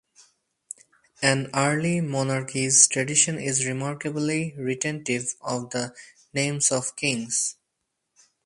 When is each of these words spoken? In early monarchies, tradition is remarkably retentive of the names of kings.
In 1.21 1.51
early 1.53 2.01
monarchies, 2.01 2.87
tradition 2.87 3.37
is 3.37 3.67
remarkably 3.67 4.51
retentive 4.57 5.35
of 5.41 5.69
the 5.69 5.93
names 6.33 6.71
of 6.71 6.95
kings. 6.95 7.55